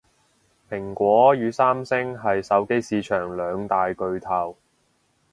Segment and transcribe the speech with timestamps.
[0.67, 4.57] 蘋果與三星係手機市場兩大巨頭